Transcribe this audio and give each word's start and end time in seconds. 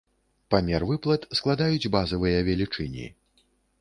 Памер 0.53 0.85
выплат 0.91 1.27
складаюць 1.39 1.91
базавыя 1.97 2.39
велічыні. 2.49 3.05